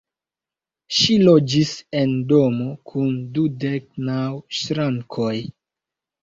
Ŝi 0.99 1.17
loĝis 1.27 1.73
en 1.99 2.13
domo 2.31 2.71
kun 2.93 3.13
dudek 3.37 3.87
naŭ 4.09 4.25
ŝrankoj. 4.63 5.37